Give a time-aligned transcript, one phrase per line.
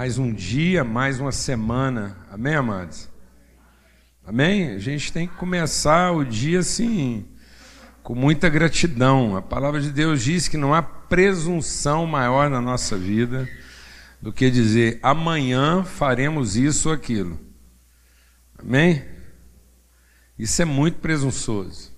[0.00, 2.16] mais um dia, mais uma semana.
[2.30, 3.06] Amém, amados?
[4.26, 4.70] Amém?
[4.70, 7.26] A gente tem que começar o dia assim,
[8.02, 9.36] com muita gratidão.
[9.36, 13.46] A palavra de Deus diz que não há presunção maior na nossa vida
[14.22, 17.38] do que dizer amanhã faremos isso ou aquilo.
[18.58, 19.04] Amém?
[20.38, 21.92] Isso é muito presunçoso.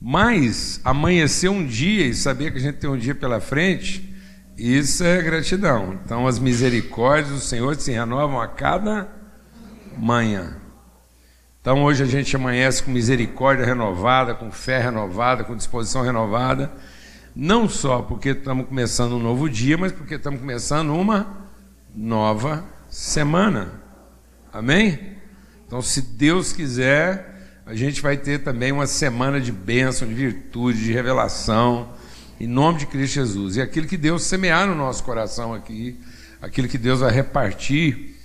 [0.00, 4.15] Mas amanhecer um dia e saber que a gente tem um dia pela frente
[4.56, 5.98] isso é gratidão.
[6.02, 9.08] Então, as misericórdias do Senhor se renovam a cada
[9.98, 10.56] manhã.
[11.60, 16.72] Então, hoje a gente amanhece com misericórdia renovada, com fé renovada, com disposição renovada.
[17.34, 21.48] Não só porque estamos começando um novo dia, mas porque estamos começando uma
[21.94, 23.82] nova semana.
[24.52, 25.16] Amém?
[25.66, 30.82] Então, se Deus quiser, a gente vai ter também uma semana de bênção, de virtude,
[30.82, 31.95] de revelação
[32.40, 33.56] em nome de Cristo Jesus.
[33.56, 35.98] E aquilo que Deus semear no nosso coração aqui,
[36.40, 38.16] aquilo que Deus vai repartir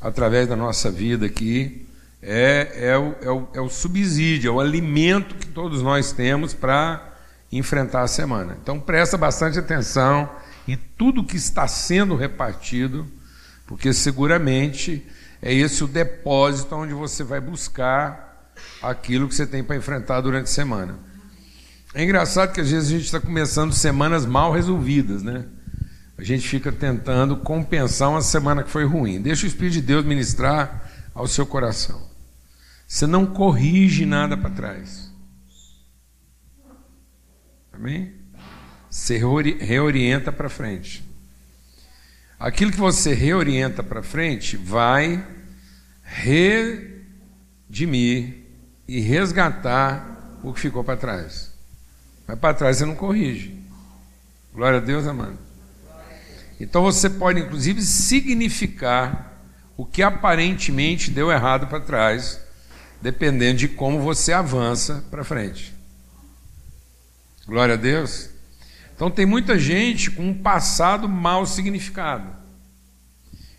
[0.00, 1.86] através da nossa vida aqui,
[2.22, 6.54] é, é, o, é, o, é o subsídio, é o alimento que todos nós temos
[6.54, 7.14] para
[7.52, 8.56] enfrentar a semana.
[8.60, 10.28] Então presta bastante atenção
[10.66, 13.06] em tudo que está sendo repartido,
[13.66, 15.06] porque seguramente
[15.40, 20.44] é esse o depósito onde você vai buscar aquilo que você tem para enfrentar durante
[20.44, 20.98] a semana.
[21.96, 25.46] É engraçado que às vezes a gente está começando semanas mal resolvidas, né?
[26.18, 29.18] A gente fica tentando compensar uma semana que foi ruim.
[29.22, 32.06] Deixa o Espírito de Deus ministrar ao seu coração.
[32.86, 35.10] Você não corrige nada para trás.
[37.72, 38.12] Amém?
[38.90, 39.16] Você
[39.58, 41.02] reorienta para frente.
[42.38, 45.26] Aquilo que você reorienta para frente vai
[46.02, 46.84] redimir
[48.86, 51.55] e resgatar o que ficou para trás.
[52.26, 53.56] Mas para trás você não corrige.
[54.52, 55.38] Glória a Deus, amado.
[56.58, 59.34] Então você pode, inclusive, significar
[59.76, 62.40] o que aparentemente deu errado para trás,
[63.00, 65.74] dependendo de como você avança para frente.
[67.46, 68.30] Glória a Deus.
[68.94, 72.26] Então tem muita gente com um passado mal significado.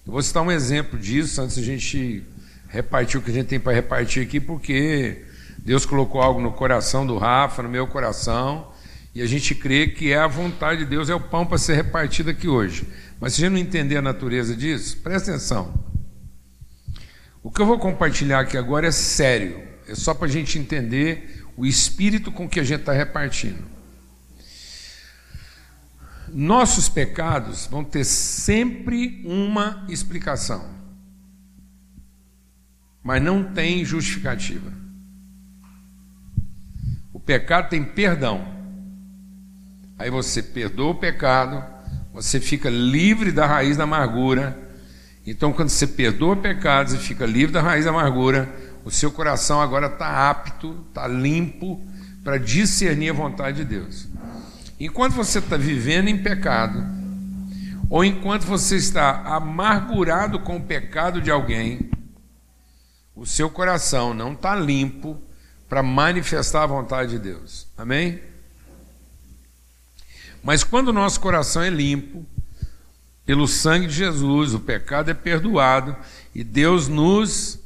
[0.06, 2.24] Eu vou citar um exemplo disso antes a gente
[2.70, 5.24] repartir o que a gente tem para repartir aqui, porque
[5.68, 8.72] Deus colocou algo no coração do Rafa, no meu coração,
[9.14, 11.76] e a gente crê que é a vontade de Deus, é o pão para ser
[11.76, 12.88] repartido aqui hoje.
[13.20, 15.78] Mas se a gente não entender a natureza disso, presta atenção.
[17.44, 21.46] O que eu vou compartilhar aqui agora é sério, é só para a gente entender
[21.58, 23.62] o espírito com que a gente está repartindo.
[26.30, 30.66] Nossos pecados vão ter sempre uma explicação,
[33.04, 34.87] mas não tem justificativa
[37.28, 38.48] pecado tem perdão.
[40.00, 41.62] Aí você perdoa o pecado,
[42.14, 44.58] você fica livre da raiz da amargura.
[45.26, 48.50] Então, quando você perdoa pecados e fica livre da raiz da amargura,
[48.86, 51.86] o seu coração agora está apto, está limpo
[52.24, 54.08] para discernir a vontade de Deus.
[54.80, 56.82] Enquanto você está vivendo em pecado,
[57.90, 61.90] ou enquanto você está amargurado com o pecado de alguém,
[63.14, 65.22] o seu coração não está limpo
[65.68, 67.68] para manifestar a vontade de Deus.
[67.78, 68.22] Amém?
[70.44, 72.26] Mas quando o nosso coração é limpo,
[73.26, 75.96] pelo sangue de Jesus, o pecado é perdoado
[76.34, 77.60] e Deus nos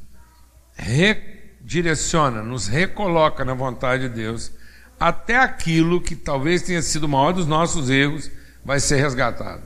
[0.74, 4.50] redireciona, nos recoloca na vontade de Deus,
[4.98, 8.28] até aquilo que talvez tenha sido o maior dos nossos erros
[8.64, 9.62] vai ser resgatado.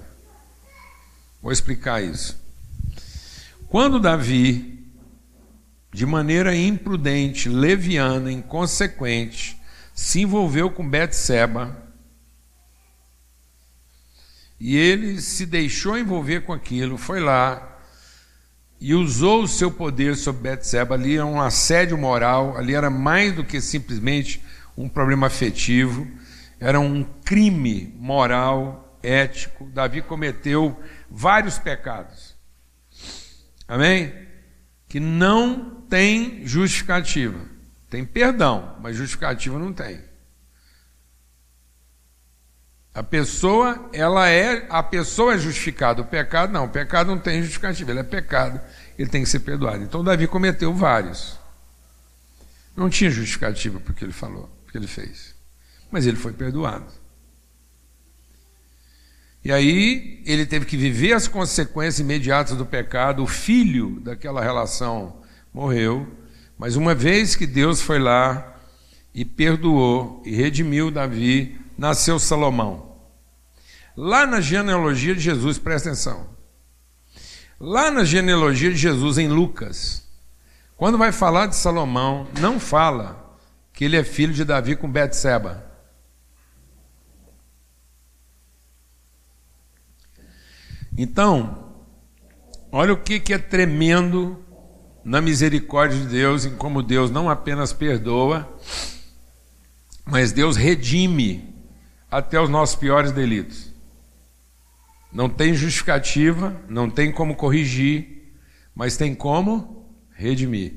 [1.42, 2.36] Vou explicar isso.
[3.68, 4.75] Quando Davi
[5.96, 9.58] de maneira imprudente, leviana, inconsequente,
[9.94, 11.74] se envolveu com Betseba.
[14.60, 17.78] E ele se deixou envolver com aquilo, foi lá
[18.78, 20.94] e usou o seu poder sobre Betseba.
[20.94, 24.44] Ali era um assédio moral, ali era mais do que simplesmente
[24.76, 26.06] um problema afetivo,
[26.60, 29.64] era um crime moral, ético.
[29.70, 30.78] Davi cometeu
[31.10, 32.36] vários pecados.
[33.66, 34.12] Amém?
[34.86, 37.38] Que não tem justificativa.
[37.88, 40.00] Tem perdão, mas justificativa não tem.
[42.92, 47.42] A pessoa, ela é, a pessoa é justificada, o pecado não, o pecado não tem
[47.42, 48.58] justificativa, ele é pecado,
[48.98, 49.84] ele tem que ser perdoado.
[49.84, 51.38] Então Davi cometeu vários.
[52.74, 55.34] Não tinha justificativa porque ele falou, porque ele fez.
[55.90, 56.86] Mas ele foi perdoado.
[59.44, 65.22] E aí ele teve que viver as consequências imediatas do pecado, o filho daquela relação
[65.56, 66.06] morreu,
[66.58, 68.58] mas uma vez que Deus foi lá
[69.14, 72.94] e perdoou e redimiu Davi, nasceu Salomão.
[73.96, 76.28] Lá na genealogia de Jesus, presta atenção.
[77.58, 80.06] Lá na genealogia de Jesus, em Lucas,
[80.76, 83.34] quando vai falar de Salomão, não fala
[83.72, 85.64] que ele é filho de Davi com Betseba.
[90.98, 91.72] Então,
[92.70, 94.44] olha o que, que é tremendo
[95.06, 98.52] na misericórdia de Deus, em como Deus não apenas perdoa,
[100.04, 101.54] mas Deus redime
[102.10, 103.72] até os nossos piores delitos.
[105.12, 108.34] Não tem justificativa, não tem como corrigir,
[108.74, 110.74] mas tem como redimir.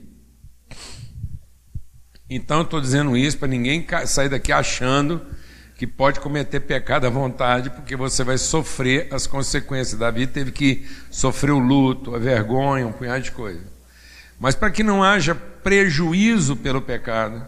[2.29, 5.25] Então, estou dizendo isso para ninguém sair daqui achando
[5.75, 9.99] que pode cometer pecado à vontade, porque você vai sofrer as consequências.
[9.99, 13.78] Davi teve que sofrer o luto, a vergonha, um punhado de coisa.
[14.39, 17.45] Mas para que não haja prejuízo pelo pecado,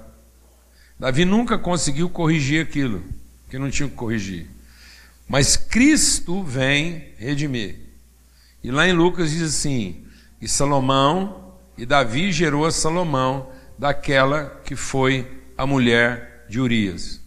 [0.99, 3.03] Davi nunca conseguiu corrigir aquilo
[3.49, 4.47] que não tinha que corrigir.
[5.27, 7.79] Mas Cristo vem redimir.
[8.63, 10.05] E lá em Lucas diz assim:
[10.41, 17.21] e Salomão, e Davi gerou a Salomão daquela que foi a mulher de Urias.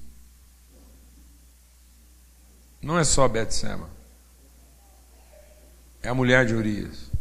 [2.83, 3.89] Não é só Betseba.
[6.03, 7.14] É a mulher de Urias.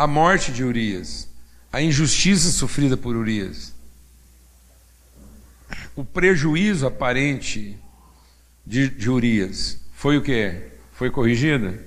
[0.00, 1.28] A morte de Urias,
[1.70, 3.74] a injustiça sofrida por Urias,
[5.94, 7.78] o prejuízo aparente
[8.64, 10.70] de, de Urias foi o que?
[10.94, 11.78] Foi corrigido?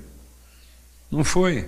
[1.10, 1.68] Não foi.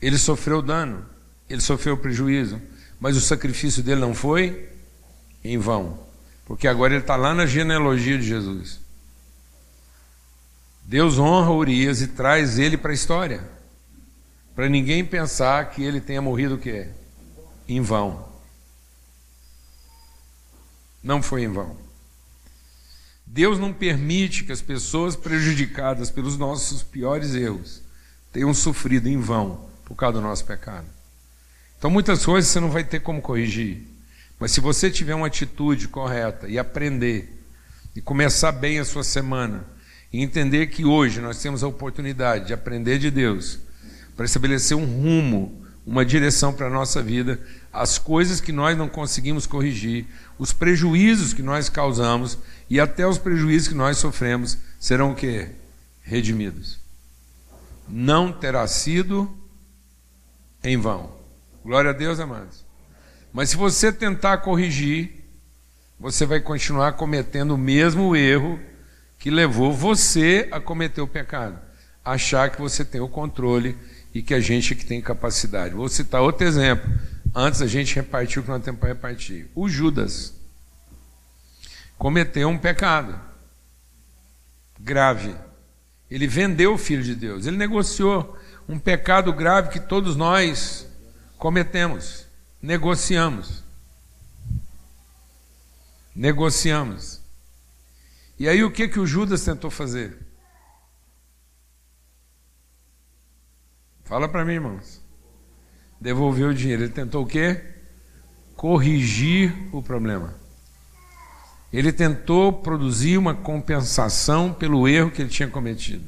[0.00, 1.04] Ele sofreu dano,
[1.50, 2.58] ele sofreu prejuízo,
[2.98, 4.70] mas o sacrifício dele não foi
[5.44, 6.02] em vão.
[6.46, 8.80] Porque agora ele está lá na genealogia de Jesus.
[10.82, 13.57] Deus honra Urias e traz ele para a história.
[14.58, 16.88] Para ninguém pensar que ele tenha morrido o quê?
[17.68, 18.28] Em vão.
[21.00, 21.76] Não foi em vão.
[23.24, 27.82] Deus não permite que as pessoas prejudicadas pelos nossos piores erros
[28.32, 30.88] tenham sofrido em vão por causa do nosso pecado.
[31.78, 33.86] Então, muitas coisas você não vai ter como corrigir.
[34.40, 37.46] Mas se você tiver uma atitude correta e aprender,
[37.94, 39.64] e começar bem a sua semana,
[40.12, 43.67] e entender que hoje nós temos a oportunidade de aprender de Deus,
[44.18, 47.40] para estabelecer um rumo, uma direção para a nossa vida,
[47.72, 50.06] as coisas que nós não conseguimos corrigir,
[50.36, 52.36] os prejuízos que nós causamos
[52.68, 55.52] e até os prejuízos que nós sofremos serão o quê?
[56.02, 56.80] Redimidos.
[57.88, 59.32] Não terá sido
[60.64, 61.12] em vão.
[61.64, 62.66] Glória a Deus, amados.
[63.32, 65.12] Mas se você tentar corrigir,
[65.96, 68.58] você vai continuar cometendo o mesmo erro
[69.16, 71.56] que levou você a cometer o pecado.
[72.04, 73.78] Achar que você tem o controle
[74.14, 75.74] e que a gente é que tem capacidade.
[75.74, 76.90] Vou citar outro exemplo.
[77.34, 79.48] Antes a gente repartiu o que nós temos para repartir.
[79.54, 80.34] O Judas
[81.96, 83.18] cometeu um pecado
[84.80, 85.34] grave.
[86.10, 87.46] Ele vendeu o Filho de Deus.
[87.46, 88.38] Ele negociou
[88.68, 90.86] um pecado grave que todos nós
[91.36, 92.28] cometemos
[92.62, 93.62] negociamos.
[96.14, 97.20] Negociamos.
[98.38, 100.16] E aí o que que o Judas tentou fazer?
[104.08, 105.02] Fala para mim, irmãos.
[106.00, 106.84] Devolveu o dinheiro.
[106.84, 107.60] Ele tentou o quê?
[108.56, 110.34] Corrigir o problema.
[111.70, 116.06] Ele tentou produzir uma compensação pelo erro que ele tinha cometido.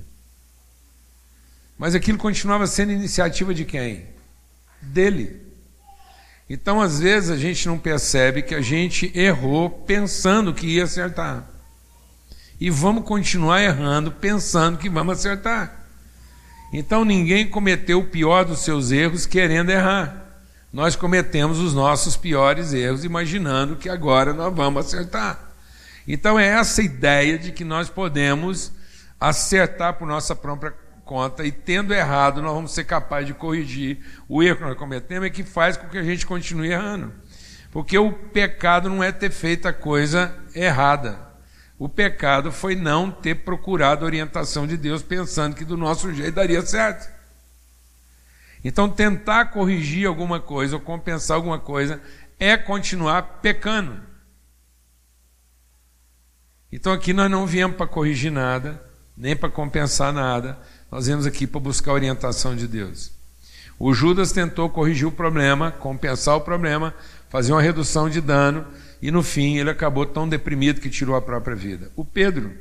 [1.76, 4.06] Mas aquilo continuava sendo iniciativa de quem?
[4.80, 5.42] Dele.
[6.48, 11.50] Então, às vezes, a gente não percebe que a gente errou pensando que ia acertar.
[12.58, 15.79] E vamos continuar errando pensando que vamos acertar.
[16.72, 20.26] Então, ninguém cometeu o pior dos seus erros querendo errar.
[20.72, 25.50] Nós cometemos os nossos piores erros imaginando que agora nós vamos acertar.
[26.06, 28.72] Então, é essa ideia de que nós podemos
[29.18, 30.72] acertar por nossa própria
[31.04, 33.98] conta e tendo errado, nós vamos ser capazes de corrigir
[34.28, 37.12] o erro que nós cometemos, é que faz com que a gente continue errando.
[37.72, 41.29] Porque o pecado não é ter feito a coisa errada.
[41.80, 46.34] O pecado foi não ter procurado a orientação de Deus pensando que do nosso jeito
[46.34, 47.10] daria certo.
[48.62, 51.98] Então, tentar corrigir alguma coisa ou compensar alguma coisa
[52.38, 53.98] é continuar pecando.
[56.70, 58.84] Então, aqui nós não viemos para corrigir nada,
[59.16, 60.58] nem para compensar nada,
[60.90, 63.10] nós viemos aqui para buscar a orientação de Deus.
[63.82, 66.94] O Judas tentou corrigir o problema, compensar o problema,
[67.30, 68.66] fazer uma redução de dano,
[69.00, 71.90] e no fim ele acabou tão deprimido que tirou a própria vida.
[71.96, 72.52] O Pedro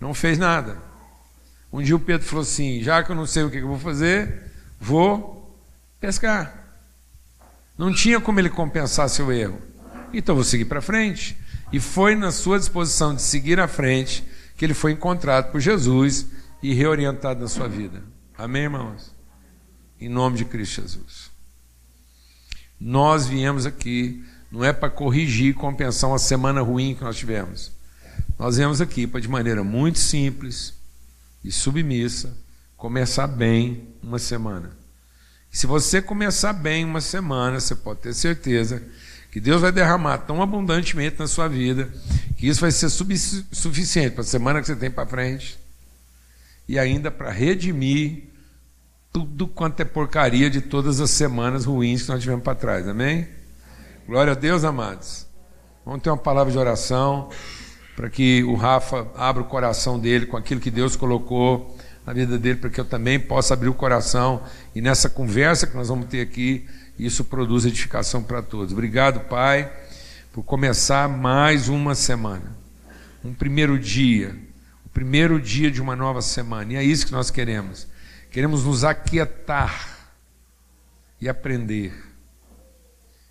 [0.00, 0.78] não fez nada.
[1.72, 3.80] Um dia o Pedro falou assim: já que eu não sei o que eu vou
[3.80, 5.60] fazer, vou
[5.98, 6.54] pescar.
[7.76, 9.60] Não tinha como ele compensar seu erro.
[10.14, 11.36] Então vou seguir para frente.
[11.72, 14.24] E foi na sua disposição de seguir à frente
[14.56, 16.26] que ele foi encontrado por Jesus
[16.62, 18.04] e reorientado na sua vida.
[18.38, 19.19] Amém, irmãos?
[20.00, 21.30] Em nome de Cristo Jesus.
[22.80, 27.70] Nós viemos aqui, não é para corrigir e compensar uma semana ruim que nós tivemos.
[28.38, 30.72] Nós viemos aqui para, de maneira muito simples
[31.44, 32.34] e submissa,
[32.76, 34.70] começar bem uma semana.
[35.52, 38.82] E se você começar bem uma semana, você pode ter certeza
[39.30, 41.92] que Deus vai derramar tão abundantemente na sua vida
[42.38, 45.58] que isso vai ser suficiente para a semana que você tem para frente
[46.66, 48.29] e ainda para redimir
[49.12, 53.26] tudo quanto é porcaria de todas as semanas ruins que nós tivemos para trás, amém?
[54.06, 55.26] Glória a Deus, amados.
[55.84, 57.28] Vamos ter uma palavra de oração
[57.96, 61.76] para que o Rafa abra o coração dele com aquilo que Deus colocou
[62.06, 64.42] na vida dele, para que eu também possa abrir o coração
[64.74, 66.66] e nessa conversa que nós vamos ter aqui,
[66.98, 68.72] isso produz edificação para todos.
[68.72, 69.70] Obrigado, Pai,
[70.32, 72.56] por começar mais uma semana,
[73.24, 74.36] um primeiro dia,
[74.86, 77.89] o primeiro dia de uma nova semana, e é isso que nós queremos
[78.30, 80.12] Queremos nos aquietar
[81.20, 81.92] e aprender,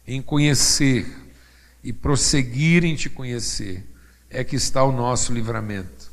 [0.05, 1.07] em conhecer
[1.81, 3.87] e prosseguir em te conhecer,
[4.29, 6.11] é que está o nosso livramento.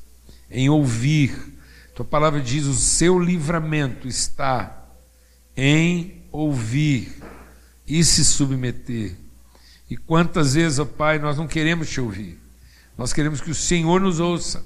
[0.49, 1.59] Em ouvir,
[1.97, 4.87] tua palavra diz: o seu livramento está
[5.57, 7.21] em ouvir
[7.88, 9.16] e se submeter.
[9.90, 12.40] E quantas vezes, ó Pai, nós não queremos te ouvir,
[12.97, 14.64] nós queremos que o Senhor nos ouça,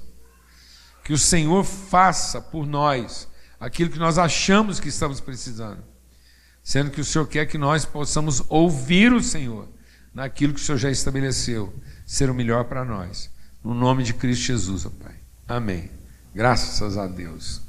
[1.03, 3.30] que o Senhor faça por nós
[3.61, 5.83] aquilo que nós achamos que estamos precisando,
[6.63, 9.69] sendo que o Senhor quer que nós possamos ouvir o Senhor
[10.11, 11.71] naquilo que o Senhor já estabeleceu,
[12.03, 13.29] ser o melhor para nós.
[13.63, 15.15] No nome de Cristo Jesus, ó Pai.
[15.47, 15.91] Amém.
[16.33, 17.61] Graças a Deus.